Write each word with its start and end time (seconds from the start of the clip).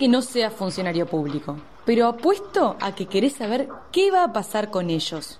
que 0.00 0.08
no 0.08 0.22
seas 0.22 0.54
funcionario 0.54 1.04
público, 1.04 1.58
pero 1.84 2.06
apuesto 2.06 2.74
a 2.80 2.94
que 2.94 3.04
querés 3.04 3.34
saber 3.34 3.68
qué 3.92 4.10
va 4.10 4.24
a 4.24 4.32
pasar 4.32 4.70
con 4.70 4.88
ellos. 4.88 5.38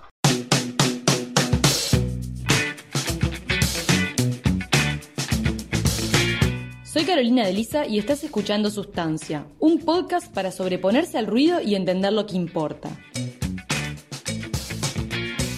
Soy 6.85 7.05
Carolina 7.07 7.47
de 7.47 7.55
Lisa 7.55 7.87
y 7.87 7.99
estás 7.99 8.23
escuchando 8.23 8.71
Sustancia, 8.71 9.47
un 9.61 9.79
podcast 9.79 10.31
para 10.31 10.53
sobreponerse 10.53 11.17
al 11.17 11.27
ruido 11.27 11.63
y 11.63 11.75
entender 11.75 12.13
lo 12.13 12.27
que 12.27 12.37
importa. 12.37 12.91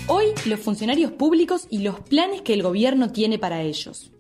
Hoy, 0.06 0.26
los 0.46 0.60
funcionarios 0.60 1.10
públicos 1.10 1.66
y 1.70 1.78
los 1.78 1.98
planes 1.98 2.42
que 2.42 2.54
el 2.54 2.62
gobierno 2.62 3.10
tiene 3.10 3.40
para 3.40 3.62
ellos. 3.62 4.12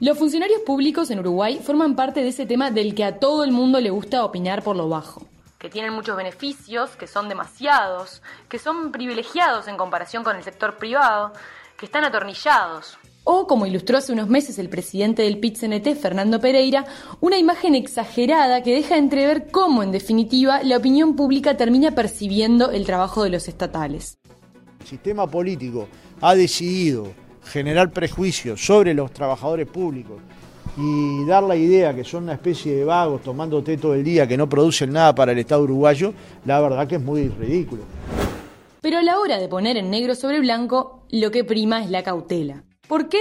Los 0.00 0.16
funcionarios 0.16 0.62
públicos 0.62 1.10
en 1.10 1.18
Uruguay 1.18 1.60
forman 1.62 1.94
parte 1.94 2.22
de 2.22 2.28
ese 2.28 2.46
tema 2.46 2.70
del 2.70 2.94
que 2.94 3.04
a 3.04 3.18
todo 3.18 3.44
el 3.44 3.52
mundo 3.52 3.80
le 3.80 3.90
gusta 3.90 4.24
opinar 4.24 4.62
por 4.62 4.74
lo 4.74 4.88
bajo. 4.88 5.26
Que 5.58 5.68
tienen 5.68 5.92
muchos 5.92 6.16
beneficios, 6.16 6.96
que 6.96 7.06
son 7.06 7.28
demasiados, 7.28 8.22
que 8.48 8.58
son 8.58 8.92
privilegiados 8.92 9.68
en 9.68 9.76
comparación 9.76 10.24
con 10.24 10.36
el 10.36 10.42
sector 10.42 10.78
privado, 10.78 11.34
que 11.76 11.84
están 11.84 12.04
atornillados, 12.04 12.96
o, 13.24 13.46
como 13.46 13.66
ilustró 13.66 13.98
hace 13.98 14.12
unos 14.12 14.28
meses 14.30 14.58
el 14.58 14.70
presidente 14.70 15.22
del 15.22 15.38
pit 15.38 15.58
Fernando 15.58 16.40
Pereira, 16.40 16.86
una 17.20 17.36
imagen 17.36 17.74
exagerada 17.74 18.62
que 18.62 18.74
deja 18.74 18.96
entrever 18.96 19.50
cómo, 19.50 19.82
en 19.82 19.92
definitiva, 19.92 20.62
la 20.62 20.78
opinión 20.78 21.14
pública 21.14 21.58
termina 21.58 21.90
percibiendo 21.90 22.70
el 22.70 22.86
trabajo 22.86 23.22
de 23.22 23.30
los 23.30 23.48
estatales. 23.48 24.18
El 24.80 24.86
sistema 24.86 25.26
político 25.26 25.86
ha 26.22 26.34
decidido 26.34 27.12
generar 27.50 27.90
prejuicios 27.90 28.64
sobre 28.64 28.94
los 28.94 29.12
trabajadores 29.12 29.66
públicos 29.66 30.20
y 30.76 31.24
dar 31.26 31.42
la 31.42 31.56
idea 31.56 31.94
que 31.94 32.04
son 32.04 32.24
una 32.24 32.34
especie 32.34 32.74
de 32.74 32.84
vagos 32.84 33.22
tomando 33.22 33.62
té 33.62 33.76
todo 33.76 33.94
el 33.94 34.04
día 34.04 34.26
que 34.26 34.36
no 34.36 34.48
producen 34.48 34.92
nada 34.92 35.14
para 35.14 35.32
el 35.32 35.38
Estado 35.38 35.62
uruguayo, 35.62 36.14
la 36.46 36.60
verdad 36.60 36.86
que 36.86 36.96
es 36.96 37.02
muy 37.02 37.28
ridículo. 37.28 37.82
Pero 38.80 38.98
a 38.98 39.02
la 39.02 39.18
hora 39.18 39.38
de 39.38 39.48
poner 39.48 39.76
en 39.76 39.90
negro 39.90 40.14
sobre 40.14 40.40
blanco, 40.40 41.04
lo 41.10 41.30
que 41.30 41.44
prima 41.44 41.82
es 41.82 41.90
la 41.90 42.02
cautela. 42.02 42.62
¿Por 42.88 43.08
qué? 43.08 43.18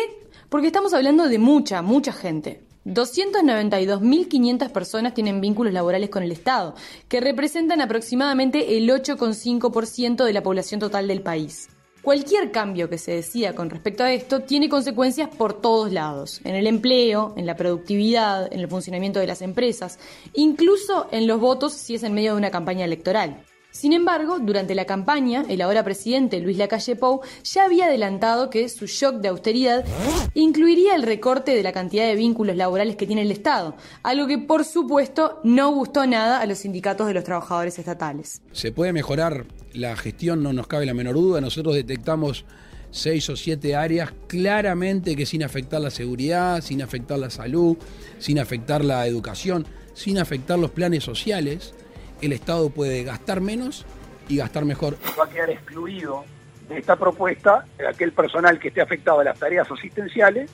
Porque 0.47 0.67
estamos 0.67 0.93
hablando 0.93 1.27
de 1.27 1.37
mucha, 1.37 1.81
mucha 1.81 2.13
gente. 2.13 2.63
292.500 2.85 4.69
personas 4.71 5.13
tienen 5.13 5.41
vínculos 5.41 5.73
laborales 5.73 6.09
con 6.09 6.23
el 6.23 6.31
Estado, 6.31 6.75
que 7.07 7.19
representan 7.19 7.81
aproximadamente 7.81 8.77
el 8.77 8.89
8,5% 8.89 10.23
de 10.23 10.33
la 10.33 10.41
población 10.41 10.79
total 10.79 11.07
del 11.07 11.21
país. 11.21 11.69
Cualquier 12.01 12.51
cambio 12.51 12.89
que 12.89 12.97
se 12.97 13.11
decida 13.11 13.53
con 13.53 13.69
respecto 13.69 14.03
a 14.03 14.13
esto 14.13 14.41
tiene 14.41 14.69
consecuencias 14.69 15.29
por 15.29 15.59
todos 15.59 15.91
lados, 15.91 16.39
en 16.45 16.55
el 16.55 16.65
empleo, 16.65 17.33
en 17.35 17.45
la 17.45 17.57
productividad, 17.57 18.51
en 18.53 18.61
el 18.61 18.69
funcionamiento 18.69 19.19
de 19.19 19.27
las 19.27 19.41
empresas, 19.41 19.99
incluso 20.33 21.07
en 21.11 21.27
los 21.27 21.41
votos 21.41 21.73
si 21.73 21.95
es 21.95 22.03
en 22.03 22.13
medio 22.13 22.31
de 22.31 22.37
una 22.37 22.51
campaña 22.51 22.85
electoral. 22.85 23.43
Sin 23.71 23.93
embargo, 23.93 24.39
durante 24.39 24.73
la 24.75 24.85
campaña, 24.85 25.45
el 25.47 25.61
ahora 25.61 25.83
presidente 25.83 26.39
Luis 26.39 26.57
Lacalle 26.57 26.95
Pou 26.95 27.21
ya 27.43 27.65
había 27.65 27.85
adelantado 27.85 28.49
que 28.49 28.67
su 28.67 28.87
shock 28.87 29.17
de 29.17 29.27
austeridad 29.27 29.85
incluiría 30.33 30.95
el 30.95 31.03
recorte 31.03 31.53
de 31.53 31.61
la 31.61 31.71
cantidad 31.71 32.07
de 32.07 32.15
vínculos 32.15 32.55
laborales 32.55 32.95
que 32.95 33.05
tiene 33.05 33.21
el 33.21 33.31
Estado, 33.31 33.75
algo 34.01 34.25
que 34.25 34.39
por 34.39 34.65
supuesto 34.65 35.39
no 35.43 35.71
gustó 35.71 36.07
nada 36.07 36.39
a 36.39 36.45
los 36.47 36.59
sindicatos 36.59 37.07
de 37.07 37.13
los 37.13 37.23
trabajadores 37.23 37.77
estatales. 37.77 38.41
Se 38.53 38.71
puede 38.71 38.91
mejorar 38.91 39.45
la 39.73 39.95
gestión, 39.95 40.43
no 40.43 40.53
nos 40.53 40.67
cabe 40.67 40.85
la 40.85 40.93
menor 40.93 41.15
duda, 41.15 41.41
nosotros 41.41 41.75
detectamos 41.75 42.45
seis 42.91 43.29
o 43.29 43.35
siete 43.35 43.75
áreas 43.75 44.11
claramente 44.27 45.15
que 45.15 45.25
sin 45.25 45.43
afectar 45.43 45.81
la 45.81 45.91
seguridad, 45.91 46.61
sin 46.61 46.81
afectar 46.81 47.19
la 47.19 47.29
salud, 47.29 47.77
sin 48.17 48.39
afectar 48.39 48.83
la 48.83 49.05
educación, 49.05 49.67
sin 49.93 50.17
afectar 50.17 50.57
los 50.57 50.71
planes 50.71 51.03
sociales, 51.03 51.73
el 52.21 52.33
Estado 52.33 52.69
puede 52.69 53.03
gastar 53.03 53.41
menos 53.41 53.85
y 54.27 54.37
gastar 54.37 54.65
mejor. 54.65 54.97
Va 55.19 55.25
a 55.25 55.29
quedar 55.29 55.49
excluido 55.49 56.23
de 56.67 56.77
esta 56.77 56.95
propuesta 56.95 57.65
aquel 57.87 58.11
personal 58.11 58.59
que 58.59 58.69
esté 58.69 58.81
afectado 58.81 59.19
a 59.19 59.23
las 59.23 59.39
tareas 59.39 59.69
asistenciales, 59.71 60.49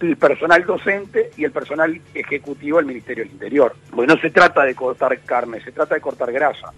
el 0.00 0.16
personal 0.16 0.64
docente 0.64 1.30
y 1.36 1.44
el 1.44 1.50
personal 1.50 2.00
ejecutivo 2.14 2.78
del 2.78 2.86
Ministerio 2.86 3.24
del 3.24 3.32
Interior. 3.32 3.74
Porque 3.90 4.14
no 4.14 4.20
se 4.20 4.30
trata 4.30 4.64
de 4.64 4.74
cortar 4.74 5.18
carne, 5.20 5.60
se 5.62 5.72
trata 5.72 5.96
de 5.96 6.00
cortar 6.00 6.32
grasa. 6.32 6.72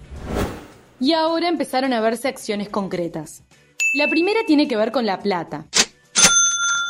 Y 1.01 1.15
ahora 1.15 1.49
empezaron 1.49 1.95
a 1.95 2.01
verse 2.01 2.29
acciones 2.29 2.69
concretas. 2.69 3.43
La 3.95 4.09
primera 4.09 4.41
tiene 4.47 4.69
que 4.69 4.77
ver 4.77 4.93
con 4.93 5.07
la 5.07 5.19
plata. 5.19 5.67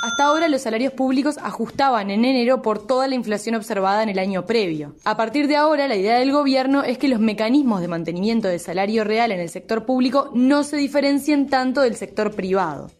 Hasta 0.02 0.24
ahora 0.24 0.48
los 0.48 0.62
salarios 0.62 0.92
públicos 0.94 1.36
ajustaban 1.38 2.10
en 2.10 2.24
enero 2.24 2.62
por 2.62 2.86
toda 2.86 3.06
la 3.06 3.14
inflación 3.14 3.54
observada 3.54 4.02
en 4.02 4.08
el 4.08 4.18
año 4.18 4.46
previo. 4.46 4.96
A 5.04 5.16
partir 5.16 5.46
de 5.46 5.56
ahora, 5.56 5.88
la 5.88 5.96
idea 5.96 6.18
del 6.18 6.32
gobierno 6.32 6.82
es 6.82 6.98
que 6.98 7.08
los 7.08 7.20
mecanismos 7.20 7.82
de 7.82 7.88
mantenimiento 7.88 8.48
del 8.48 8.60
salario 8.60 9.04
real 9.04 9.30
en 9.30 9.40
el 9.40 9.50
sector 9.50 9.84
público 9.84 10.30
no 10.34 10.64
se 10.64 10.76
diferencien 10.78 11.48
tanto 11.48 11.82
del 11.82 11.96
sector 11.96 12.34
privado. 12.34 12.90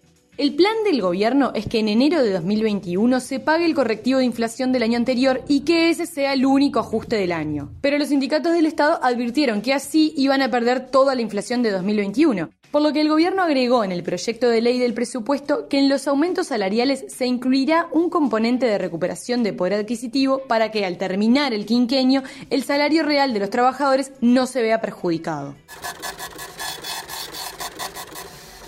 El 0.41 0.55
plan 0.55 0.73
del 0.87 1.03
gobierno 1.03 1.53
es 1.55 1.67
que 1.67 1.81
en 1.81 1.89
enero 1.89 2.23
de 2.23 2.33
2021 2.33 3.21
se 3.21 3.41
pague 3.41 3.67
el 3.67 3.75
correctivo 3.75 4.21
de 4.21 4.25
inflación 4.25 4.73
del 4.73 4.83
año 4.83 4.97
anterior 4.97 5.43
y 5.49 5.67
que 5.67 5.91
ese 5.91 6.06
sea 6.06 6.33
el 6.33 6.47
único 6.47 6.78
ajuste 6.78 7.17
del 7.17 7.33
año. 7.33 7.71
Pero 7.83 7.99
los 7.99 8.09
sindicatos 8.09 8.55
del 8.55 8.65
Estado 8.65 8.99
advirtieron 9.03 9.61
que 9.61 9.75
así 9.75 10.15
iban 10.17 10.41
a 10.41 10.50
perder 10.50 10.89
toda 10.91 11.15
la 11.15 11.21
inflación 11.21 11.62
de 11.62 11.71
2021 11.73 12.49
por 12.71 12.81
lo 12.81 12.93
que 12.95 13.03
el 13.03 13.11
gobierno 13.11 13.43
agregó 13.43 13.84
en 13.84 13.93
el 13.93 14.03
proyecto 14.03 14.49
de 14.49 14.62
ley 14.62 14.79
del 14.79 14.95
presupuesto 14.95 15.69
que 15.69 15.79
en 15.79 15.91
los 15.91 16.09
aumentos 16.09 16.47
salariales 16.47 17.05
se 17.09 17.27
incluirá 17.27 17.89
un 17.93 18.09
componente 18.09 18.65
de 18.65 18.79
recuperación 18.79 19.43
de 19.43 19.53
poder 19.53 19.75
adquisitivo 19.75 20.45
para 20.49 20.71
que 20.71 20.87
al 20.87 20.97
terminar 20.97 21.53
el 21.53 21.67
quinquenio 21.67 22.23
el 22.49 22.62
salario 22.62 23.03
real 23.03 23.34
de 23.34 23.41
los 23.41 23.50
trabajadores 23.50 24.12
no 24.23 24.47
se 24.47 24.62
vea 24.62 24.81
perjudicado. 24.81 25.55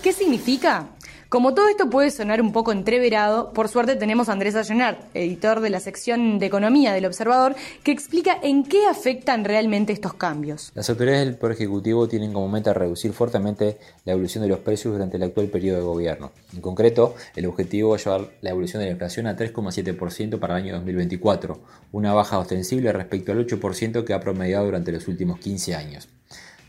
¿Qué 0.03 0.11
significa? 0.11 0.89
Como 1.33 1.55
todo 1.55 1.67
esto 1.67 1.89
puede 1.89 2.11
sonar 2.11 2.43
un 2.43 2.51
poco 2.51 2.71
entreverado, 2.71 3.53
por 3.53 3.67
suerte 3.67 3.95
tenemos 3.95 4.29
a 4.29 4.33
Andrés 4.33 4.53
Ayonard, 4.53 4.97
editor 5.15 5.61
de 5.61 5.71
la 5.71 5.79
sección 5.79 6.37
de 6.37 6.45
Economía 6.45 6.93
del 6.93 7.07
Observador, 7.07 7.55
que 7.81 7.91
explica 7.91 8.37
en 8.43 8.63
qué 8.63 8.85
afectan 8.85 9.43
realmente 9.43 9.93
estos 9.93 10.13
cambios. 10.13 10.71
Las 10.75 10.91
autoridades 10.91 11.25
del 11.25 11.35
Poder 11.35 11.55
Ejecutivo 11.55 12.07
tienen 12.07 12.33
como 12.33 12.49
meta 12.49 12.71
reducir 12.75 13.13
fuertemente 13.13 13.79
la 14.05 14.11
evolución 14.11 14.43
de 14.43 14.49
los 14.49 14.59
precios 14.59 14.93
durante 14.93 15.17
el 15.17 15.23
actual 15.23 15.47
periodo 15.47 15.79
de 15.79 15.83
gobierno. 15.83 16.31
En 16.53 16.61
concreto, 16.61 17.15
el 17.35 17.47
objetivo 17.47 17.95
es 17.95 18.05
llevar 18.05 18.29
la 18.41 18.51
evolución 18.51 18.81
de 18.81 18.85
la 18.85 18.91
inflación 18.91 19.25
a 19.25 19.35
3,7% 19.35 20.37
para 20.37 20.59
el 20.59 20.65
año 20.65 20.75
2024, 20.75 21.59
una 21.93 22.13
baja 22.13 22.37
ostensible 22.37 22.93
respecto 22.93 23.31
al 23.31 23.43
8% 23.43 24.03
que 24.03 24.13
ha 24.13 24.19
promediado 24.19 24.65
durante 24.65 24.91
los 24.91 25.07
últimos 25.07 25.39
15 25.39 25.73
años. 25.73 26.07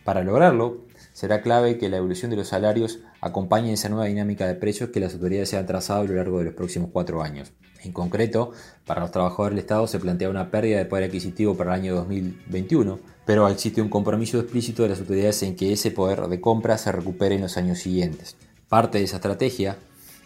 Para 0.04 0.22
lograrlo, 0.22 0.84
será 1.24 1.40
clave 1.40 1.78
que 1.78 1.88
la 1.88 1.96
evolución 1.96 2.30
de 2.30 2.36
los 2.36 2.48
salarios 2.48 2.98
acompañe 3.22 3.72
esa 3.72 3.88
nueva 3.88 4.04
dinámica 4.04 4.46
de 4.46 4.56
precios 4.56 4.90
que 4.90 5.00
las 5.00 5.14
autoridades 5.14 5.48
se 5.48 5.56
han 5.56 5.64
trazado 5.64 6.02
a 6.02 6.04
lo 6.04 6.12
largo 6.16 6.38
de 6.38 6.44
los 6.44 6.52
próximos 6.52 6.90
cuatro 6.92 7.22
años. 7.22 7.50
En 7.82 7.92
concreto, 7.92 8.52
para 8.84 9.00
los 9.00 9.10
trabajadores 9.10 9.56
del 9.56 9.60
Estado 9.60 9.86
se 9.86 9.98
plantea 9.98 10.28
una 10.28 10.50
pérdida 10.50 10.76
de 10.76 10.84
poder 10.84 11.06
adquisitivo 11.06 11.56
para 11.56 11.74
el 11.74 11.80
año 11.80 11.94
2021, 11.94 12.98
pero 13.24 13.48
existe 13.48 13.80
un 13.80 13.88
compromiso 13.88 14.38
explícito 14.38 14.82
de 14.82 14.90
las 14.90 15.00
autoridades 15.00 15.42
en 15.44 15.56
que 15.56 15.72
ese 15.72 15.90
poder 15.90 16.20
de 16.28 16.42
compra 16.42 16.76
se 16.76 16.92
recupere 16.92 17.36
en 17.36 17.40
los 17.40 17.56
años 17.56 17.78
siguientes. 17.78 18.36
Parte 18.68 18.98
de 18.98 19.04
esa 19.04 19.16
estrategia 19.16 19.78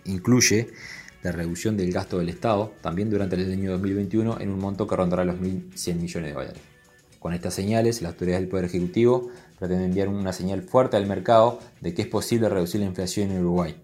incluye 0.05 0.67
la 1.23 1.31
reducción 1.31 1.77
del 1.77 1.93
gasto 1.93 2.19
del 2.19 2.29
Estado, 2.29 2.73
también 2.81 3.09
durante 3.09 3.37
el 3.37 3.53
año 3.53 3.71
2021, 3.71 4.41
en 4.41 4.51
un 4.51 4.59
monto 4.59 4.89
que 4.89 4.97
rondará 4.97 5.25
los 5.25 5.37
1.100 5.37 5.95
millones 5.95 6.31
de 6.31 6.35
dólares. 6.35 6.68
Con 7.19 7.35
estas 7.35 7.55
señales, 7.55 8.01
las 8.01 8.13
autoridades 8.13 8.43
del 8.43 8.49
Poder 8.49 8.67
Ejecutivo 8.67 9.31
pretenden 9.59 9.87
enviar 9.87 10.09
una 10.09 10.33
señal 10.33 10.63
fuerte 10.63 10.97
al 10.97 11.07
mercado 11.07 11.59
de 11.81 11.93
que 11.95 12.03
es 12.03 12.09
posible 12.09 12.49
reducir 12.49 12.81
la 12.81 12.87
inflación 12.87 13.33
en 13.33 13.41
Uruguay. 13.41 13.77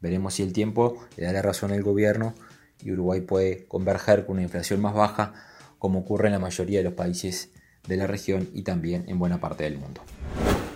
Veremos 0.00 0.34
si 0.34 0.42
el 0.42 0.52
tiempo 0.52 0.98
le 1.16 1.24
da 1.24 1.32
la 1.32 1.42
razón 1.42 1.72
al 1.72 1.82
gobierno 1.82 2.34
y 2.82 2.92
Uruguay 2.92 3.22
puede 3.22 3.64
converger 3.66 4.26
con 4.26 4.34
una 4.34 4.42
inflación 4.42 4.80
más 4.80 4.94
baja, 4.94 5.32
como 5.78 6.00
ocurre 6.00 6.28
en 6.28 6.32
la 6.32 6.38
mayoría 6.38 6.78
de 6.78 6.84
los 6.84 6.92
países 6.92 7.50
de 7.88 7.96
la 7.96 8.06
región 8.06 8.48
y 8.52 8.62
también 8.62 9.04
en 9.08 9.18
buena 9.18 9.40
parte 9.40 9.64
del 9.64 9.78
mundo. 9.78 10.02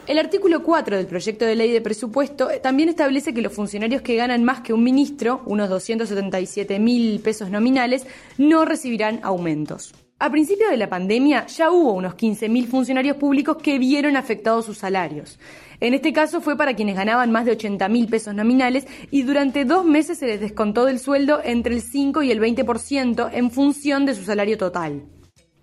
El 0.06 0.18
artículo 0.18 0.64
4 0.64 0.96
del 0.96 1.06
proyecto 1.06 1.44
de 1.44 1.54
ley 1.54 1.70
de 1.70 1.80
presupuesto 1.80 2.48
también 2.62 2.88
establece 2.88 3.34
que 3.34 3.42
los 3.42 3.52
funcionarios 3.52 4.02
que 4.02 4.16
ganan 4.16 4.42
más 4.42 4.60
que 4.62 4.72
un 4.72 4.82
ministro, 4.82 5.42
unos 5.46 5.68
277 5.68 6.80
mil 6.80 7.20
pesos 7.20 7.50
nominales, 7.50 8.06
no 8.38 8.64
recibirán 8.64 9.20
aumentos. 9.22 9.92
A 10.22 10.28
principio 10.30 10.68
de 10.68 10.76
la 10.76 10.90
pandemia 10.90 11.46
ya 11.46 11.70
hubo 11.70 11.94
unos 11.94 12.12
15.000 12.12 12.66
funcionarios 12.66 13.16
públicos 13.16 13.56
que 13.56 13.78
vieron 13.78 14.18
afectados 14.18 14.66
sus 14.66 14.76
salarios. 14.76 15.38
En 15.80 15.94
este 15.94 16.12
caso 16.12 16.42
fue 16.42 16.58
para 16.58 16.74
quienes 16.74 16.94
ganaban 16.94 17.32
más 17.32 17.46
de 17.46 17.56
80.000 17.56 18.10
pesos 18.10 18.34
nominales 18.34 18.86
y 19.10 19.22
durante 19.22 19.64
dos 19.64 19.86
meses 19.86 20.18
se 20.18 20.26
les 20.26 20.38
descontó 20.38 20.84
del 20.84 20.98
sueldo 20.98 21.40
entre 21.42 21.74
el 21.74 21.80
5 21.80 22.22
y 22.22 22.32
el 22.32 22.38
20% 22.38 23.30
en 23.32 23.50
función 23.50 24.04
de 24.04 24.14
su 24.14 24.24
salario 24.24 24.58
total. 24.58 25.04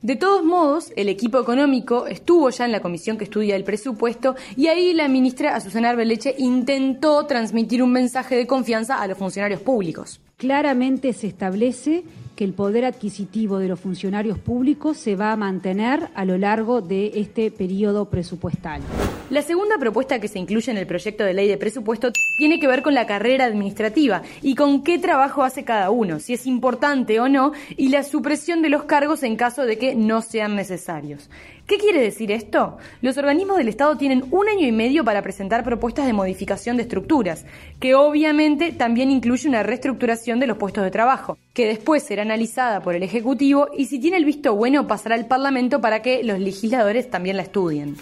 De 0.01 0.15
todos 0.15 0.43
modos, 0.43 0.91
el 0.95 1.09
equipo 1.09 1.39
económico 1.39 2.07
estuvo 2.07 2.49
ya 2.49 2.65
en 2.65 2.71
la 2.71 2.81
comisión 2.81 3.19
que 3.19 3.25
estudia 3.25 3.55
el 3.55 3.63
presupuesto 3.63 4.35
y 4.55 4.69
ahí 4.69 4.91
la 4.93 5.07
ministra 5.07 5.55
Azucena 5.55 5.91
Arbeleche 5.91 6.33
intentó 6.35 7.27
transmitir 7.27 7.83
un 7.83 7.91
mensaje 7.91 8.35
de 8.35 8.47
confianza 8.47 8.99
a 8.99 9.07
los 9.07 9.19
funcionarios 9.19 9.61
públicos. 9.61 10.19
Claramente 10.35 11.13
se 11.13 11.27
establece 11.27 12.05
que 12.37 12.45
el 12.45 12.53
poder 12.53 12.85
adquisitivo 12.85 13.57
de 13.57 13.67
los 13.67 13.79
funcionarios 13.79 14.37
públicos 14.37 14.95
se 14.97 15.15
va 15.15 15.31
a 15.31 15.35
mantener 15.35 16.09
a 16.13 16.23
lo 16.23 16.37
largo 16.37 16.81
de 16.81 17.13
este 17.15 17.49
periodo 17.49 18.05
presupuestal. 18.05 18.81
La 19.29 19.41
segunda 19.41 19.77
propuesta 19.77 20.21
que 20.21 20.29
se 20.29 20.39
incluye 20.39 20.71
en 20.71 20.77
el 20.77 20.87
proyecto 20.87 21.25
de 21.25 21.33
ley 21.33 21.49
de 21.49 21.57
presupuesto 21.57 22.13
tiene 22.37 22.61
que 22.61 22.67
ver 22.67 22.81
con 22.81 22.93
la 22.93 23.05
carrera 23.05 23.43
administrativa 23.43 24.21
y 24.41 24.55
con 24.55 24.83
qué 24.83 24.99
trabajo 24.99 25.43
hace 25.43 25.65
cada 25.65 25.89
uno, 25.89 26.21
si 26.21 26.33
es 26.33 26.47
importante 26.47 27.19
o 27.19 27.27
no, 27.27 27.51
y 27.75 27.89
la 27.89 28.03
supresión 28.03 28.61
de 28.61 28.69
los 28.69 28.83
cargos 28.83 29.23
en 29.23 29.35
caso 29.35 29.65
de 29.65 29.77
que 29.77 29.95
no 29.95 30.21
sean 30.21 30.55
necesarios. 30.55 31.29
¿Qué 31.67 31.77
quiere 31.77 31.99
decir 31.99 32.31
esto? 32.31 32.77
Los 33.01 33.17
organismos 33.17 33.57
del 33.57 33.67
Estado 33.67 33.97
tienen 33.97 34.23
un 34.31 34.47
año 34.47 34.65
y 34.65 34.71
medio 34.71 35.03
para 35.03 35.21
presentar 35.21 35.65
propuestas 35.65 36.05
de 36.05 36.13
modificación 36.13 36.77
de 36.77 36.83
estructuras, 36.83 37.45
que 37.81 37.95
obviamente 37.95 38.71
también 38.71 39.11
incluye 39.11 39.49
una 39.49 39.61
reestructuración 39.61 40.39
de 40.39 40.47
los 40.47 40.57
puestos 40.57 40.85
de 40.85 40.91
trabajo, 40.91 41.37
que 41.53 41.67
después 41.67 42.01
será 42.01 42.21
analizada 42.21 42.79
por 42.79 42.95
el 42.95 43.03
Ejecutivo 43.03 43.67
y 43.77 43.87
si 43.87 43.99
tiene 43.99 44.15
el 44.15 44.23
visto 44.23 44.55
bueno 44.55 44.87
pasará 44.87 45.15
al 45.15 45.27
Parlamento 45.27 45.81
para 45.81 46.01
que 46.01 46.23
los 46.23 46.39
legisladores 46.39 47.09
también 47.09 47.35
la 47.35 47.43
estudien. 47.43 47.97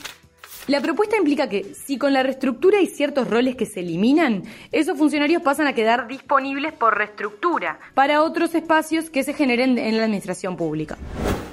La 0.67 0.81
propuesta 0.81 1.15
implica 1.15 1.47
que 1.47 1.75
si 1.75 1.99
con 1.99 2.11
la 2.11 2.23
reestructura 2.23 2.79
hay 2.79 2.87
ciertos 2.87 3.29
roles 3.29 3.55
que 3.55 3.67
se 3.67 3.81
eliminan, 3.81 4.41
esos 4.71 4.97
funcionarios 4.97 5.43
pasan 5.43 5.67
a 5.67 5.73
quedar 5.73 6.07
disponibles 6.07 6.73
por 6.73 6.97
reestructura 6.97 7.79
para 7.93 8.23
otros 8.23 8.55
espacios 8.55 9.11
que 9.11 9.21
se 9.21 9.35
generen 9.35 9.77
en 9.77 9.95
la 9.97 10.05
administración 10.05 10.57
pública. 10.57 10.97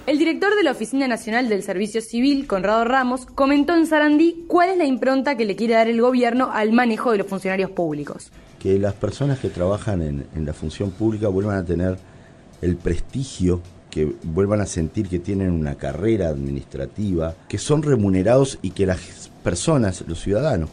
El 0.07 0.19
director 0.19 0.57
de 0.57 0.63
la 0.63 0.71
Oficina 0.71 1.09
Nacional 1.09 1.51
del 1.51 1.63
Servicio 1.63 2.01
Civil, 2.01 2.47
Conrado 2.47 2.85
Ramos, 2.85 3.27
comentó 3.27 3.77
en 3.77 3.87
Sarandí 3.87 4.47
cuál 4.49 4.71
es 4.71 4.79
la 4.79 4.87
impronta 4.87 5.37
que 5.37 5.45
le 5.45 5.57
quiere 5.57 5.75
dar 5.75 5.89
el 5.89 6.01
gobierno 6.01 6.51
al 6.51 6.73
manejo 6.73 7.13
de 7.13 7.19
los 7.19 7.27
funcionarios 7.27 7.71
públicos. 7.71 8.33
Que 8.59 8.79
las 8.79 8.95
personas 8.95 9.41
que 9.41 9.51
trabajan 9.51 10.01
en, 10.01 10.27
en 10.35 10.47
la 10.47 10.55
función 10.55 10.91
pública 10.91 11.29
vuelvan 11.29 11.59
a 11.59 11.65
tener 11.67 11.99
el 12.63 12.77
prestigio 12.77 13.61
que 13.93 14.11
vuelvan 14.23 14.63
a 14.63 14.67
sentir 14.67 15.07
que 15.07 15.19
tienen 15.19 15.51
una 15.51 15.75
carrera 15.75 16.29
administrativa, 16.29 17.35
que 17.47 17.59
son 17.59 17.83
remunerados 17.83 18.59
y 18.63 18.71
que 18.71 18.87
las 18.87 19.31
personas, 19.45 20.03
los 20.09 20.19
ciudadanos 20.19 20.71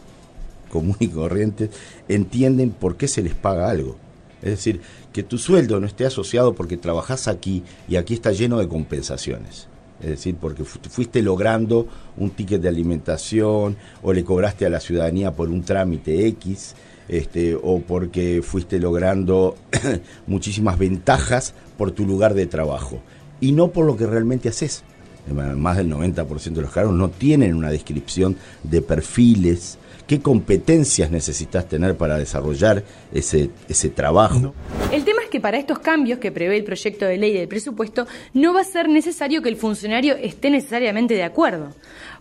comunes 0.70 1.02
y 1.02 1.08
corrientes, 1.08 1.68
entienden 2.08 2.70
por 2.70 2.96
qué 2.96 3.08
se 3.08 3.20
les 3.20 3.34
paga 3.34 3.68
algo. 3.68 3.96
Es 4.40 4.52
decir, 4.52 4.80
que 5.12 5.22
tu 5.22 5.36
sueldo 5.36 5.80
no 5.80 5.86
esté 5.86 6.06
asociado 6.06 6.54
porque 6.54 6.78
trabajas 6.78 7.28
aquí 7.28 7.62
y 7.90 7.96
aquí 7.96 8.14
está 8.14 8.32
lleno 8.32 8.58
de 8.58 8.68
compensaciones. 8.68 9.68
Es 10.00 10.10
decir, 10.10 10.36
porque 10.40 10.64
fuiste 10.64 11.22
logrando 11.22 11.86
un 12.16 12.30
ticket 12.30 12.62
de 12.62 12.68
alimentación 12.68 13.76
o 14.02 14.12
le 14.12 14.24
cobraste 14.24 14.64
a 14.64 14.70
la 14.70 14.80
ciudadanía 14.80 15.32
por 15.32 15.50
un 15.50 15.62
trámite 15.62 16.26
X, 16.28 16.74
este, 17.08 17.54
o 17.54 17.80
porque 17.80 18.40
fuiste 18.42 18.78
logrando 18.78 19.56
muchísimas 20.26 20.78
ventajas 20.78 21.54
por 21.76 21.90
tu 21.90 22.06
lugar 22.06 22.34
de 22.34 22.46
trabajo 22.46 23.00
y 23.40 23.52
no 23.52 23.68
por 23.68 23.84
lo 23.84 23.96
que 23.96 24.06
realmente 24.06 24.48
haces. 24.48 24.84
Más 25.30 25.76
del 25.76 25.90
90% 25.90 26.52
de 26.52 26.62
los 26.62 26.72
cargos 26.72 26.94
no 26.94 27.10
tienen 27.10 27.54
una 27.54 27.70
descripción 27.70 28.36
de 28.62 28.80
perfiles, 28.80 29.76
qué 30.10 30.20
competencias 30.20 31.08
necesitas 31.12 31.68
tener 31.68 31.96
para 31.96 32.18
desarrollar 32.18 32.82
ese, 33.14 33.50
ese 33.68 33.90
trabajo. 33.90 34.52
El 34.90 35.04
tema 35.04 35.22
es 35.22 35.30
que 35.30 35.38
para 35.38 35.56
estos 35.56 35.78
cambios 35.78 36.18
que 36.18 36.32
prevé 36.32 36.56
el 36.56 36.64
proyecto 36.64 37.04
de 37.04 37.16
ley 37.16 37.32
del 37.32 37.46
presupuesto 37.46 38.08
no 38.34 38.52
va 38.52 38.62
a 38.62 38.64
ser 38.64 38.88
necesario 38.88 39.40
que 39.40 39.48
el 39.48 39.54
funcionario 39.54 40.16
esté 40.16 40.50
necesariamente 40.50 41.14
de 41.14 41.22
acuerdo. 41.22 41.68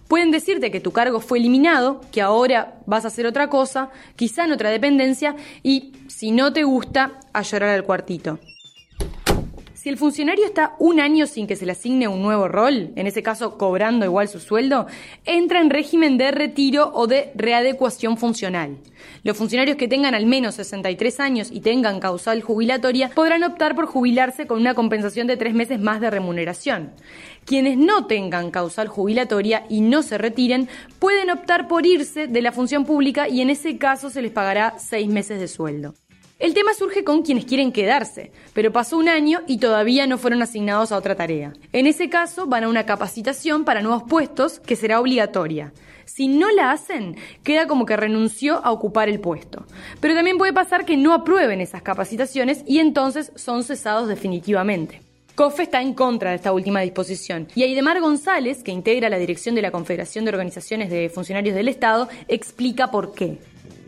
Pueden 0.08 0.30
decirte 0.30 0.70
que 0.70 0.82
tu 0.82 0.92
cargo 0.92 1.20
fue 1.20 1.40
eliminado, 1.40 2.02
que 2.12 2.22
ahora 2.22 2.76
vas 2.86 3.06
a 3.06 3.08
hacer 3.08 3.26
otra 3.26 3.50
cosa, 3.50 3.90
quizá 4.16 4.46
en 4.46 4.52
otra 4.52 4.70
dependencia, 4.70 5.36
y 5.64 5.94
si 6.10 6.30
no 6.30 6.54
te 6.54 6.66
gusta, 6.66 7.20
a 7.34 7.42
llorar 7.42 7.72
al 7.72 7.86
cuartito. 7.86 8.38
Si 9.80 9.88
el 9.88 9.96
funcionario 9.96 10.44
está 10.44 10.76
un 10.78 11.00
año 11.00 11.26
sin 11.26 11.48
que 11.48 11.56
se 11.56 11.66
le 11.66 11.72
asigne 11.72 12.10
un 12.10 12.22
nuevo 12.22 12.50
rol, 12.50 12.92
en 12.98 13.08
ese 13.08 13.24
caso 13.24 13.58
cobrando 13.58 14.06
igual 14.06 14.28
su 14.28 14.42
sueldo, 14.42 14.88
entra 15.24 15.62
en 15.62 15.70
régimen 15.70 16.18
de 16.18 16.32
retiro 16.32 16.92
o 16.94 17.08
de 17.08 17.32
readecuación 17.34 18.18
funcional. 18.18 18.76
Los 19.24 19.38
funcionarios 19.38 19.78
que 19.78 19.88
tengan 19.88 20.16
al 20.16 20.26
menos 20.26 20.56
63 20.56 21.22
años 21.22 21.50
y 21.50 21.62
tengan 21.62 22.02
causal 22.02 22.42
jubilatoria 22.42 23.10
podrán 23.16 23.44
optar 23.44 23.74
por 23.74 23.86
jubilarse 23.86 24.48
con 24.48 24.60
una 24.60 24.74
compensación 24.74 25.28
de 25.28 25.38
tres 25.38 25.54
meses 25.54 25.80
más 25.80 26.02
de 26.02 26.10
remuneración. 26.10 26.92
Quienes 27.46 27.78
no 27.78 28.06
tengan 28.06 28.52
causal 28.52 28.90
jubilatoria 28.90 29.64
y 29.70 29.80
no 29.80 30.04
se 30.04 30.18
retiren 30.18 30.68
pueden 31.00 31.30
optar 31.30 31.70
por 31.70 31.86
irse 31.86 32.28
de 32.28 32.42
la 32.42 32.52
función 32.52 32.84
pública 32.84 33.30
y 33.30 33.40
en 33.40 33.50
ese 33.50 33.78
caso 33.78 34.10
se 34.10 34.22
les 34.22 34.32
pagará 34.34 34.78
seis 34.78 35.08
meses 35.08 35.40
de 35.40 35.48
sueldo. 35.48 35.94
El 36.40 36.54
tema 36.54 36.74
surge 36.74 37.04
con 37.04 37.22
quienes 37.22 37.44
quieren 37.44 37.74
quedarse, 37.74 38.32
pero 38.54 38.72
pasó 38.72 38.98
un 38.98 39.10
año 39.10 39.42
y 39.46 39.58
todavía 39.58 40.08
no 40.08 40.18
fueron 40.18 40.42
asignados 40.42 40.94
a 40.94 40.98
otra 40.98 41.16
tarea. 41.16 41.52
En 41.74 41.86
ese 41.86 42.10
caso 42.10 42.46
van 42.48 42.64
a 42.64 42.70
una 42.70 42.86
capacitación 42.86 43.66
para 43.66 43.82
nuevos 43.82 44.04
puestos 44.04 44.62
que 44.62 44.78
será 44.78 45.02
obligatoria. 45.02 45.74
Si 46.06 46.30
no 46.30 46.50
la 46.50 46.72
hacen, 46.72 47.18
queda 47.44 47.68
como 47.68 47.86
que 47.86 47.98
renunció 47.98 48.66
a 48.66 48.72
ocupar 48.72 49.10
el 49.10 49.20
puesto. 49.20 49.66
Pero 50.00 50.16
también 50.16 50.38
puede 50.38 50.54
pasar 50.54 50.86
que 50.86 50.96
no 50.96 51.14
aprueben 51.14 51.60
esas 51.60 51.82
capacitaciones 51.82 52.64
y 52.66 52.80
entonces 52.80 53.34
son 53.36 53.66
cesados 53.66 54.08
definitivamente. 54.08 55.02
COFE 55.36 55.64
está 55.64 55.82
en 55.82 55.94
contra 55.94 56.30
de 56.30 56.38
esta 56.38 56.54
última 56.54 56.80
disposición 56.80 57.50
y 57.54 57.64
Aidemar 57.64 58.00
González, 58.00 58.64
que 58.64 58.72
integra 58.72 59.10
la 59.10 59.18
dirección 59.18 59.56
de 59.56 59.62
la 59.62 59.72
Confederación 59.72 60.24
de 60.24 60.32
Organizaciones 60.32 60.90
de 60.90 61.10
Funcionarios 61.10 61.54
del 61.54 61.68
Estado, 61.68 62.08
explica 62.30 62.92
por 62.92 63.14
qué. 63.14 63.40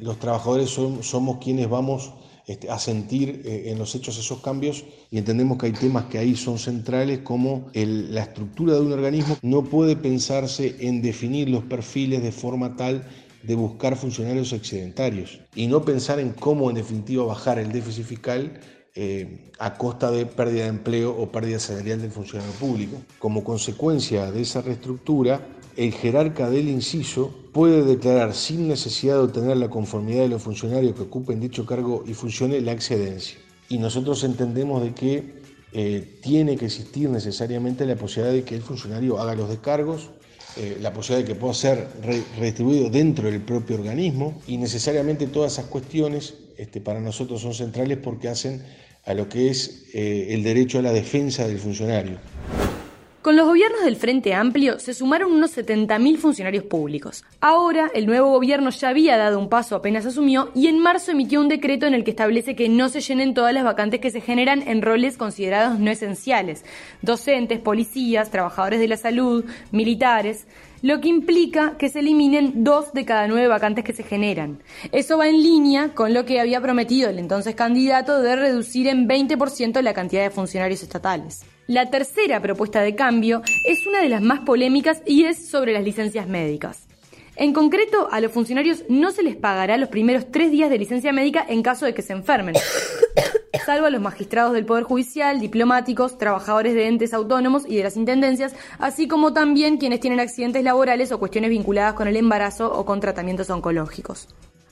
Los 0.01 0.19
trabajadores 0.19 0.69
somos 0.69 1.37
quienes 1.37 1.69
vamos 1.69 2.13
este, 2.47 2.69
a 2.69 2.79
sentir 2.79 3.41
eh, 3.45 3.71
en 3.71 3.77
los 3.77 3.93
hechos 3.95 4.17
esos 4.17 4.41
cambios 4.41 4.83
y 5.09 5.17
entendemos 5.17 5.57
que 5.57 5.67
hay 5.67 5.73
temas 5.73 6.05
que 6.05 6.17
ahí 6.17 6.35
son 6.35 6.57
centrales 6.57 7.19
como 7.19 7.69
la 7.73 8.21
estructura 8.21 8.75
de 8.75 8.81
un 8.81 8.93
organismo 8.93 9.37
no 9.41 9.63
puede 9.63 9.95
pensarse 9.95 10.75
en 10.79 11.01
definir 11.01 11.49
los 11.49 11.63
perfiles 11.63 12.23
de 12.23 12.31
forma 12.31 12.75
tal 12.75 13.07
de 13.43 13.55
buscar 13.55 13.95
funcionarios 13.95 14.53
excedentarios 14.53 15.39
y 15.55 15.67
no 15.67 15.83
pensar 15.83 16.19
en 16.19 16.31
cómo 16.31 16.69
en 16.69 16.75
definitiva 16.75 17.25
bajar 17.25 17.59
el 17.59 17.71
déficit 17.71 18.05
fiscal 18.05 18.59
eh, 18.93 19.51
a 19.57 19.77
costa 19.77 20.11
de 20.11 20.25
pérdida 20.25 20.63
de 20.63 20.69
empleo 20.69 21.15
o 21.15 21.31
pérdida 21.31 21.59
salarial 21.59 22.01
del 22.01 22.11
funcionario 22.11 22.51
público. 22.55 22.97
Como 23.19 23.41
consecuencia 23.41 24.29
de 24.33 24.41
esa 24.41 24.61
reestructura, 24.61 25.39
el 25.75 25.93
jerarca 25.93 26.49
del 26.49 26.67
inciso 26.69 27.33
puede 27.53 27.83
declarar 27.83 28.33
sin 28.33 28.67
necesidad 28.67 29.15
de 29.15 29.21
obtener 29.21 29.57
la 29.57 29.69
conformidad 29.69 30.23
de 30.23 30.29
los 30.29 30.41
funcionarios 30.41 30.95
que 30.95 31.03
ocupen 31.03 31.39
dicho 31.39 31.65
cargo 31.65 32.03
y 32.07 32.13
funcione 32.13 32.61
la 32.61 32.71
excedencia. 32.71 33.37
Y 33.69 33.77
nosotros 33.77 34.23
entendemos 34.23 34.83
de 34.83 34.93
que 34.93 35.41
eh, 35.73 36.19
tiene 36.21 36.57
que 36.57 36.65
existir 36.65 37.09
necesariamente 37.09 37.85
la 37.85 37.95
posibilidad 37.95 38.33
de 38.33 38.43
que 38.43 38.55
el 38.55 38.61
funcionario 38.61 39.19
haga 39.19 39.35
los 39.35 39.49
descargos, 39.49 40.09
eh, 40.57 40.77
la 40.81 40.91
posibilidad 40.91 41.27
de 41.27 41.33
que 41.33 41.39
pueda 41.39 41.53
ser 41.53 41.87
redistribuido 42.37 42.89
dentro 42.89 43.31
del 43.31 43.41
propio 43.41 43.77
organismo 43.77 44.41
y 44.47 44.57
necesariamente 44.57 45.27
todas 45.27 45.53
esas 45.53 45.65
cuestiones 45.65 46.33
este, 46.57 46.81
para 46.81 46.99
nosotros 46.99 47.41
son 47.41 47.53
centrales 47.53 47.97
porque 47.97 48.27
hacen 48.27 48.61
a 49.05 49.13
lo 49.13 49.29
que 49.29 49.49
es 49.49 49.85
eh, 49.93 50.27
el 50.31 50.43
derecho 50.43 50.79
a 50.79 50.81
la 50.81 50.91
defensa 50.91 51.47
del 51.47 51.57
funcionario. 51.57 52.17
Con 53.21 53.35
los 53.35 53.45
gobiernos 53.45 53.83
del 53.83 53.97
Frente 53.97 54.33
Amplio 54.33 54.79
se 54.79 54.95
sumaron 54.95 55.31
unos 55.31 55.55
70.000 55.55 56.17
funcionarios 56.17 56.63
públicos. 56.63 57.23
Ahora, 57.39 57.91
el 57.93 58.07
nuevo 58.07 58.31
gobierno 58.31 58.71
ya 58.71 58.89
había 58.89 59.15
dado 59.15 59.37
un 59.37 59.47
paso 59.47 59.75
apenas 59.75 60.07
asumió 60.07 60.49
y 60.55 60.65
en 60.65 60.79
marzo 60.79 61.11
emitió 61.11 61.39
un 61.39 61.47
decreto 61.47 61.85
en 61.85 61.93
el 61.93 62.03
que 62.03 62.09
establece 62.09 62.55
que 62.55 62.67
no 62.67 62.89
se 62.89 63.01
llenen 63.01 63.35
todas 63.35 63.53
las 63.53 63.63
vacantes 63.63 63.99
que 63.99 64.09
se 64.09 64.21
generan 64.21 64.67
en 64.67 64.81
roles 64.81 65.17
considerados 65.17 65.77
no 65.77 65.91
esenciales, 65.91 66.65
docentes, 67.03 67.59
policías, 67.59 68.31
trabajadores 68.31 68.79
de 68.79 68.87
la 68.87 68.97
salud, 68.97 69.45
militares 69.71 70.47
lo 70.81 70.99
que 70.99 71.09
implica 71.09 71.77
que 71.77 71.89
se 71.89 71.99
eliminen 71.99 72.63
dos 72.63 72.91
de 72.91 73.05
cada 73.05 73.27
nueve 73.27 73.47
vacantes 73.47 73.83
que 73.83 73.93
se 73.93 74.01
generan. 74.01 74.63
Eso 74.91 75.19
va 75.19 75.27
en 75.27 75.43
línea 75.43 75.89
con 75.93 76.15
lo 76.15 76.25
que 76.25 76.39
había 76.39 76.59
prometido 76.59 77.11
el 77.11 77.19
entonces 77.19 77.53
candidato 77.53 78.19
de 78.19 78.35
reducir 78.35 78.87
en 78.87 79.07
20% 79.07 79.79
la 79.83 79.93
cantidad 79.93 80.23
de 80.23 80.31
funcionarios 80.31 80.81
estatales. 80.81 81.45
La 81.67 81.89
tercera 81.89 82.41
propuesta 82.41 82.81
de 82.81 82.95
cambio 82.95 83.41
es 83.65 83.85
una 83.85 84.01
de 84.01 84.09
las 84.09 84.21
más 84.21 84.39
polémicas 84.41 85.01
y 85.05 85.25
es 85.25 85.49
sobre 85.49 85.73
las 85.73 85.83
licencias 85.83 86.27
médicas. 86.27 86.87
En 87.35 87.53
concreto, 87.53 88.09
a 88.11 88.19
los 88.19 88.31
funcionarios 88.31 88.83
no 88.89 89.11
se 89.11 89.23
les 89.23 89.35
pagará 89.35 89.77
los 89.77 89.89
primeros 89.89 90.31
tres 90.31 90.51
días 90.51 90.69
de 90.69 90.77
licencia 90.77 91.13
médica 91.13 91.45
en 91.47 91.63
caso 91.63 91.85
de 91.85 91.93
que 91.93 92.01
se 92.01 92.13
enfermen, 92.13 92.55
salvo 93.65 93.85
a 93.85 93.89
los 93.89 94.01
magistrados 94.01 94.53
del 94.53 94.65
Poder 94.65 94.83
Judicial, 94.83 95.39
diplomáticos, 95.39 96.17
trabajadores 96.17 96.73
de 96.73 96.87
entes 96.87 97.13
autónomos 97.13 97.63
y 97.67 97.77
de 97.77 97.83
las 97.83 97.95
intendencias, 97.95 98.53
así 98.79 99.07
como 99.07 99.31
también 99.33 99.77
quienes 99.77 100.01
tienen 100.01 100.19
accidentes 100.19 100.63
laborales 100.63 101.11
o 101.11 101.19
cuestiones 101.19 101.51
vinculadas 101.51 101.93
con 101.93 102.07
el 102.07 102.17
embarazo 102.17 102.71
o 102.73 102.85
con 102.85 102.99
tratamientos 102.99 103.49
oncológicos. 103.49 104.27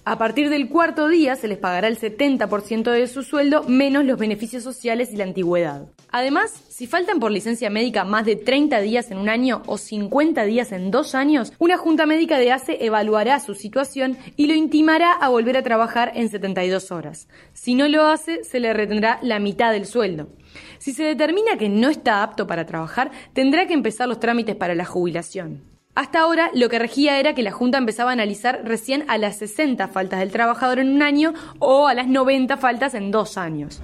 A 0.06 0.18
partir 0.18 0.50
del 0.50 0.70
cuarto 0.70 1.08
día 1.08 1.36
se 1.36 1.48
les 1.48 1.58
pagará 1.58 1.88
el 1.88 2.00
70% 2.00 2.92
de 2.92 3.08
su 3.08 3.22
sueldo 3.22 3.64
menos 3.64 4.06
los 4.06 4.18
beneficios 4.18 4.64
sociales 4.64 5.12
y 5.12 5.18
la 5.18 5.26
antigüedad. 5.26 5.88
Además, 6.12 6.52
si 6.70 6.88
faltan 6.88 7.20
por 7.20 7.32
licencia 7.32 7.70
médica 7.70 8.06
más 8.06 8.26
de 8.26 8.36
30 8.36 8.80
días 8.82 9.12
en 9.12 9.18
un 9.18 9.30
año 9.30 9.62
o 9.68 9.78
50 9.78 10.46
días 10.46 10.72
en 10.72 10.90
dos 10.90 11.14
años, 11.14 11.54
una 11.60 11.78
junta 11.78 12.06
médica 12.06 12.40
de 12.40 12.52
ACE 12.52 12.84
evaluará 12.84 13.40
su 13.40 13.54
situación 13.54 14.18
y 14.36 14.48
lo 14.48 14.56
intimará 14.56 15.12
a 15.12 15.30
volver 15.30 15.58
a 15.58 15.64
trabajar 15.64 16.14
en 16.16 16.30
72 16.30 16.92
horas. 16.92 17.28
Si 17.54 17.76
no 17.76 17.88
lo 17.88 18.08
hace, 18.08 18.44
se 18.44 18.60
le 18.60 18.74
retendrá 18.74 19.20
la 19.22 19.40
mitad 19.40 19.72
del 19.72 19.86
sueldo. 19.86 20.30
Si 20.80 20.94
se 20.94 21.04
determina 21.04 21.58
que 21.58 21.70
no 21.70 21.90
está 21.90 22.24
apto 22.24 22.48
para 22.48 22.66
trabajar, 22.66 23.12
tendrá 23.34 23.68
que 23.68 23.74
empezar 23.74 24.08
los 24.08 24.20
trámites 24.20 24.56
para 24.56 24.74
la 24.74 24.86
jubilación. 24.86 25.79
Hasta 26.00 26.22
ahora 26.22 26.50
lo 26.54 26.70
que 26.70 26.80
regía 26.80 27.20
era 27.20 27.36
que 27.36 27.44
la 27.44 27.52
Junta 27.52 27.78
empezaba 27.78 28.12
a 28.12 28.14
analizar 28.14 28.62
recién 28.64 29.04
a 29.10 29.18
las 29.18 29.36
60 29.36 29.86
faltas 29.90 30.22
del 30.22 30.32
trabajador 30.32 30.80
en 30.80 30.88
un 30.88 31.02
año 31.02 31.34
o 31.60 31.88
a 31.88 31.94
las 31.94 32.08
90 32.08 32.56
faltas 32.56 32.94
en 32.94 33.12
dos 33.12 33.38
años. 33.38 33.82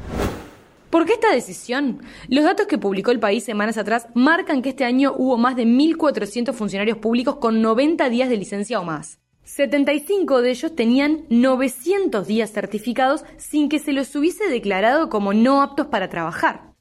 ¿Por 0.89 1.05
qué 1.05 1.11
esta 1.11 1.33
decisión? 1.33 2.01
Los 2.29 2.45
datos 2.45 2.67
que 2.67 2.77
publicó 2.77 3.11
el 3.11 3.19
país 3.19 3.43
semanas 3.43 3.77
atrás 3.77 4.07
marcan 4.13 4.61
que 4.61 4.69
este 4.69 4.85
año 4.85 5.13
hubo 5.17 5.35
más 5.35 5.57
de 5.57 5.65
1.400 5.65 6.53
funcionarios 6.53 6.99
públicos 6.99 7.35
con 7.35 7.61
90 7.61 8.07
días 8.07 8.29
de 8.29 8.37
licencia 8.37 8.79
o 8.79 8.85
más. 8.85 9.19
75 9.43 10.41
de 10.41 10.51
ellos 10.51 10.73
tenían 10.73 11.25
900 11.27 12.25
días 12.25 12.49
certificados 12.49 13.25
sin 13.35 13.67
que 13.67 13.79
se 13.79 13.91
los 13.91 14.15
hubiese 14.15 14.47
declarado 14.47 15.09
como 15.09 15.33
no 15.33 15.61
aptos 15.61 15.87
para 15.87 16.07
trabajar. 16.07 16.74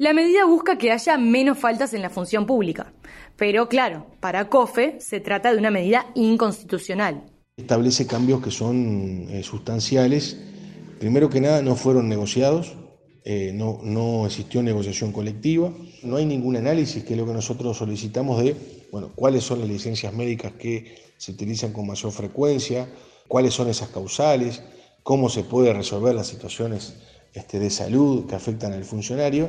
La 0.00 0.14
medida 0.14 0.46
busca 0.46 0.78
que 0.78 0.92
haya 0.92 1.18
menos 1.18 1.58
faltas 1.58 1.92
en 1.92 2.00
la 2.00 2.08
función 2.08 2.46
pública, 2.46 2.94
pero 3.36 3.68
claro, 3.68 4.06
para 4.20 4.48
COFE 4.48 4.98
se 4.98 5.20
trata 5.20 5.52
de 5.52 5.58
una 5.58 5.70
medida 5.70 6.06
inconstitucional. 6.14 7.22
Establece 7.58 8.06
cambios 8.06 8.40
que 8.40 8.50
son 8.50 9.26
eh, 9.28 9.42
sustanciales. 9.42 10.38
Primero 10.98 11.28
que 11.28 11.42
nada, 11.42 11.60
no 11.60 11.76
fueron 11.76 12.08
negociados, 12.08 12.78
eh, 13.26 13.52
no, 13.52 13.80
no 13.82 14.24
existió 14.24 14.62
negociación 14.62 15.12
colectiva, 15.12 15.70
no 16.02 16.16
hay 16.16 16.24
ningún 16.24 16.56
análisis, 16.56 17.04
que 17.04 17.12
es 17.12 17.18
lo 17.18 17.26
que 17.26 17.34
nosotros 17.34 17.76
solicitamos 17.76 18.42
de, 18.42 18.56
bueno, 18.90 19.10
cuáles 19.14 19.44
son 19.44 19.60
las 19.60 19.68
licencias 19.68 20.14
médicas 20.14 20.52
que 20.52 20.96
se 21.18 21.32
utilizan 21.32 21.74
con 21.74 21.86
mayor 21.86 22.10
frecuencia, 22.10 22.88
cuáles 23.28 23.52
son 23.52 23.68
esas 23.68 23.90
causales, 23.90 24.62
cómo 25.02 25.28
se 25.28 25.44
puede 25.44 25.74
resolver 25.74 26.14
las 26.14 26.28
situaciones 26.28 26.94
este, 27.32 27.60
de 27.60 27.70
salud 27.70 28.26
que 28.26 28.34
afectan 28.34 28.72
al 28.72 28.84
funcionario. 28.84 29.48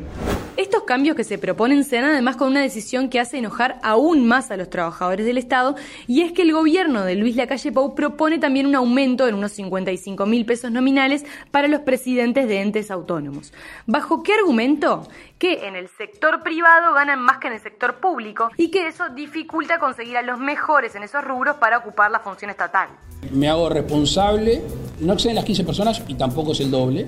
Estos 0.56 0.84
cambios 0.84 1.16
que 1.16 1.24
se 1.24 1.40
proponen 1.40 1.84
se 1.84 1.96
dan 1.96 2.12
además 2.12 2.36
con 2.36 2.50
una 2.50 2.62
decisión 2.62 3.10
que 3.10 3.20
hace 3.20 3.40
enojar 3.40 3.80
aún 3.82 4.28
más 4.28 4.52
a 4.52 4.58
los 4.58 4.70
trabajadores 4.70 5.26
del 5.26 5.40
Estado 5.40 5.76
y 6.06 6.22
es 6.22 6.32
que 6.32 6.44
el 6.44 6.54
gobierno 6.54 7.04
de 7.06 7.16
Luis 7.16 7.36
Lacalle 7.36 7.72
Pou 7.72 7.96
propone 7.96 8.38
también 8.38 8.68
un 8.68 8.76
aumento 8.76 9.28
en 9.28 9.34
unos 9.34 9.54
55 9.54 10.28
mil 10.28 10.46
pesos 10.46 10.72
nominales 10.72 11.26
para 11.50 11.68
los 11.68 11.82
presidentes 11.82 12.48
de 12.48 12.62
entes 12.62 12.92
autónomos. 12.92 13.52
¿Bajo 13.88 14.22
qué 14.22 14.34
argumento? 14.34 15.08
Que 15.40 15.68
en 15.68 15.76
el 15.76 15.88
sector 15.88 16.44
privado 16.44 16.94
ganan 16.94 17.20
más 17.20 17.40
que 17.40 17.48
en 17.48 17.54
el 17.54 17.62
sector 17.62 18.00
público 18.00 18.52
y 18.58 18.70
que 18.70 18.88
eso 18.88 19.10
dificulta 19.10 19.80
conseguir 19.80 20.18
a 20.18 20.22
los 20.22 20.38
mejores 20.38 20.94
en 20.94 21.02
esos 21.02 21.24
rubros 21.24 21.56
para 21.56 21.80
ocupar 21.80 22.12
la 22.12 22.20
función 22.20 22.52
estatal. 22.52 22.90
Me 23.32 23.50
hago 23.50 23.70
responsable, 23.70 24.62
no 25.00 25.14
exceden 25.14 25.36
las 25.36 25.46
15 25.46 25.64
personas 25.64 26.04
y 26.08 26.14
tampoco 26.14 26.52
es 26.52 26.60
el 26.60 26.70
doble 26.70 27.08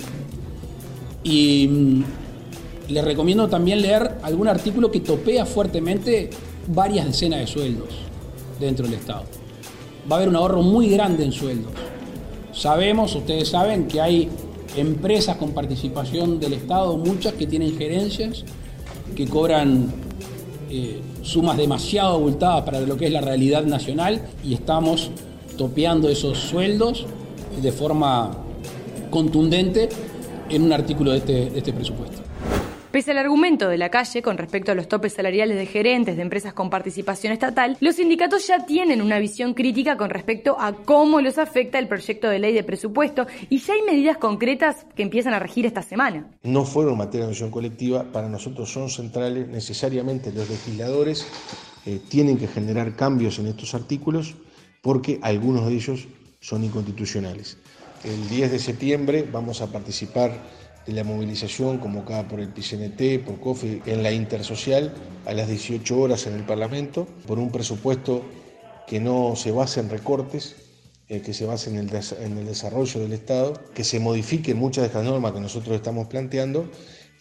y 1.23 1.67
mm, 1.67 2.03
les 2.89 3.03
recomiendo 3.03 3.47
también 3.47 3.81
leer 3.81 4.17
algún 4.23 4.47
artículo 4.47 4.91
que 4.91 4.99
topea 4.99 5.45
fuertemente 5.45 6.29
varias 6.67 7.05
decenas 7.05 7.39
de 7.39 7.47
sueldos 7.47 7.89
dentro 8.59 8.85
del 8.85 8.95
Estado. 8.95 9.23
Va 10.09 10.15
a 10.15 10.19
haber 10.19 10.29
un 10.29 10.35
ahorro 10.35 10.61
muy 10.61 10.89
grande 10.89 11.23
en 11.23 11.31
sueldos. 11.31 11.71
Sabemos, 12.51 13.15
ustedes 13.15 13.49
saben, 13.49 13.87
que 13.87 14.01
hay 14.01 14.29
empresas 14.75 15.37
con 15.37 15.51
participación 15.51 16.39
del 16.39 16.53
Estado, 16.53 16.97
muchas 16.97 17.33
que 17.33 17.47
tienen 17.47 17.77
gerencias, 17.77 18.43
que 19.15 19.27
cobran 19.27 19.91
eh, 20.69 21.01
sumas 21.21 21.57
demasiado 21.57 22.15
abultadas 22.15 22.63
para 22.63 22.81
lo 22.81 22.97
que 22.97 23.05
es 23.05 23.11
la 23.11 23.21
realidad 23.21 23.63
nacional 23.63 24.21
y 24.43 24.53
estamos 24.53 25.11
topeando 25.57 26.09
esos 26.09 26.37
sueldos 26.37 27.05
de 27.61 27.71
forma 27.71 28.31
contundente 29.09 29.89
en 30.49 30.63
un 30.63 30.73
artículo 30.73 31.11
de 31.11 31.17
este, 31.17 31.49
de 31.49 31.57
este 31.57 31.73
presupuesto. 31.73 32.21
Pese 32.93 33.09
al 33.09 33.17
argumento 33.17 33.69
de 33.69 33.79
la 33.79 33.89
calle 33.89 34.21
con 34.21 34.37
respecto 34.37 34.71
a 34.71 34.75
los 34.75 34.87
topes 34.87 35.13
salariales 35.13 35.57
de 35.57 35.65
gerentes 35.65 36.15
de 36.15 36.21
empresas 36.21 36.53
con 36.53 36.69
participación 36.69 37.33
estatal, 37.33 37.75
los 37.79 37.95
sindicatos 37.95 38.45
ya 38.45 38.67
tienen 38.67 39.01
una 39.01 39.17
visión 39.17 39.55
crítica 39.55 39.97
con 39.97 40.11
respecto 40.11 40.55
a 40.59 40.73
cómo 40.73 41.19
los 41.19 41.39
afecta 41.39 41.79
el 41.79 41.87
proyecto 41.87 42.29
de 42.29 42.37
ley 42.37 42.53
de 42.53 42.63
presupuesto 42.63 43.25
y 43.49 43.57
ya 43.57 43.73
hay 43.73 43.81
medidas 43.81 44.17
concretas 44.17 44.85
que 44.95 45.01
empiezan 45.01 45.33
a 45.33 45.39
regir 45.39 45.65
esta 45.65 45.81
semana. 45.81 46.27
No 46.43 46.65
fueron 46.65 46.99
materia 46.99 47.25
de 47.25 47.31
visión 47.31 47.49
colectiva, 47.49 48.03
para 48.03 48.29
nosotros 48.29 48.71
son 48.71 48.91
centrales, 48.91 49.47
necesariamente 49.47 50.31
los 50.31 50.47
legisladores 50.47 51.25
eh, 51.87 51.99
tienen 52.09 52.37
que 52.37 52.47
generar 52.47 52.95
cambios 52.95 53.39
en 53.39 53.47
estos 53.47 53.73
artículos 53.73 54.35
porque 54.83 55.17
algunos 55.23 55.65
de 55.65 55.73
ellos 55.73 56.07
son 56.41 56.63
inconstitucionales. 56.63 57.57
El 58.03 58.27
10 58.27 58.51
de 58.51 58.59
septiembre 58.59 59.25
vamos 59.31 59.61
a 59.61 59.67
participar 59.67 60.37
de 60.85 60.91
la 60.91 61.05
movilización 61.05 61.77
convocada 61.77 62.27
por 62.27 62.41
el 62.41 62.49
PCNT, 62.49 63.25
por 63.25 63.39
COFE, 63.39 63.81
en 63.85 64.03
la 64.03 64.11
intersocial 64.11 64.93
a 65.25 65.33
las 65.33 65.47
18 65.47 65.97
horas 65.97 66.27
en 66.27 66.33
el 66.33 66.43
Parlamento, 66.43 67.07
por 67.25 67.39
un 67.39 67.49
presupuesto 67.49 68.21
que 68.87 68.99
no 68.99 69.37
se 69.37 69.51
base 69.51 69.79
en 69.79 69.89
recortes, 69.89 70.57
eh, 71.07 71.21
que 71.21 71.33
se 71.33 71.45
base 71.45 71.69
en 71.69 71.77
el, 71.77 72.45
desarrollo 72.45 72.99
del 72.99 73.13
Estado, 73.13 73.53
que 73.73 73.85
se 73.85 74.01
modifiquen 74.01 74.57
muchas 74.57 74.81
de 74.81 74.87
estas 74.87 75.05
normas 75.05 75.31
que 75.31 75.39
nosotros 75.39 75.73
estamos 75.73 76.07
planteando 76.07 76.69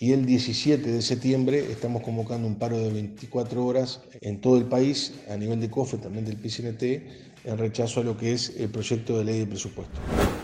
y 0.01 0.11
el 0.11 0.27
17 0.27 0.91
de 0.91 1.01
septiembre 1.01 1.65
estamos 1.71 2.03
convocando 2.03 2.49
un 2.49 2.57
paro 2.57 2.77
de 2.77 2.91
24 2.93 3.65
horas 3.65 4.01
en 4.21 4.41
todo 4.41 4.59
el 4.59 4.65
país, 4.65 5.15
a 5.31 5.37
nivel 5.37 5.61
de 5.61 5.71
COFE, 5.71 5.99
también 5.99 6.25
del 6.25 6.39
PCNT, 6.39 6.83
en 7.45 7.59
rechazo 7.59 8.01
a 8.01 8.05
lo 8.05 8.17
que 8.17 8.33
es 8.33 8.55
el 8.59 8.69
proyecto 8.69 9.17
de 9.17 9.25
ley 9.25 9.39
de 9.39 9.47
presupuesto. 9.47 10.01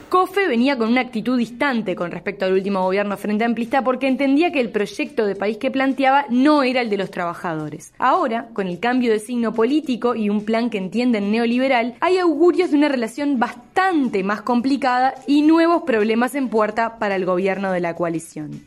COFE 0.09 0.49
venía 0.49 0.79
con 0.79 0.88
una 0.88 1.03
actitud 1.03 1.37
distante 1.37 1.95
con 1.95 2.11
respecto 2.11 2.47
al 2.47 2.55
último 2.55 2.83
gobierno 2.83 3.17
frente 3.19 3.45
amplista 3.45 3.85
porque 3.85 4.09
entendía 4.09 4.50
que 4.50 4.61
el 4.61 4.71
proyecto 4.71 5.27
de 5.27 5.37
país 5.37 5.59
que 5.59 5.71
planteaba 5.71 6.25
no 6.31 6.62
era 6.62 6.81
el 6.81 6.88
de 6.88 6.97
los 6.97 7.11
trabajadores. 7.11 7.93
Ahora, 7.99 8.49
con 8.55 8.69
el 8.69 8.81
cambio 8.81 9.12
de 9.12 9.19
signo 9.19 9.53
político 9.53 10.15
y 10.15 10.31
un 10.31 10.47
plan 10.47 10.71
que 10.71 10.79
entienden 10.79 11.31
neoliberal, 11.31 11.95
hay 12.00 12.17
augurios 12.17 12.71
de 12.71 12.79
una 12.79 12.88
relación 12.88 13.38
bastante 13.38 14.25
más 14.25 14.41
complicada 14.41 15.15
y 15.27 15.43
nuevos 15.43 15.83
problemas 15.83 16.35
en 16.35 16.49
puerta 16.49 16.99
para 16.99 17.17
el 17.17 17.27
gobierno 17.27 17.71
de 17.71 17.81
la 17.81 17.95
coalición. 17.95 18.65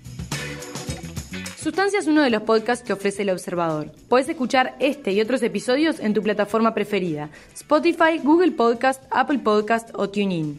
Sustancia 1.58 2.00
es 2.00 2.08
uno 2.08 2.22
de 2.22 2.30
los 2.30 2.44
podcasts 2.44 2.86
que 2.86 2.94
ofrece 2.94 3.24
El 3.24 3.32
Observador. 3.32 3.92
Puedes 4.10 4.30
escuchar 4.30 4.76
este 4.80 5.12
y 5.12 5.22
otros 5.22 5.42
episodios 5.42 6.00
en 6.00 6.14
tu 6.14 6.22
plataforma 6.22 6.76
preferida, 6.76 7.30
Spotify, 7.54 8.20
Google 8.24 8.52
Podcast, 8.52 9.04
Apple 9.10 9.40
Podcast 9.40 9.90
o 9.94 10.10
TuneIn. 10.10 10.58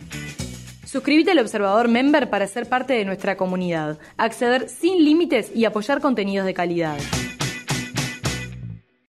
Suscríbete 0.92 1.30
al 1.30 1.38
Observador 1.38 1.88
Member 1.88 2.28
para 2.28 2.46
ser 2.46 2.68
parte 2.68 2.92
de 2.92 3.06
nuestra 3.06 3.38
comunidad, 3.38 3.98
acceder 4.18 4.68
sin 4.68 5.02
límites 5.02 5.50
y 5.54 5.64
apoyar 5.64 6.02
contenidos 6.02 6.44
de 6.44 6.52
calidad. 6.52 6.98